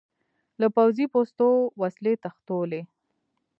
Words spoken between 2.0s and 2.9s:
تښتولې.